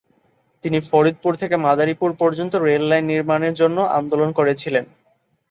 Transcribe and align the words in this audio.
তিনি 0.63 0.77
ফরিদপুর 0.89 1.33
থেকে 1.35 1.55
মাদারীপুর 1.57 2.11
পর্যন্ত 2.21 2.53
রেল 2.59 2.83
লাইন 2.89 3.05
নির্মাণের 3.05 3.53
জন্য 3.53 3.77
আন্দোলন 3.97 4.29
করেছিলেন। 4.31 4.85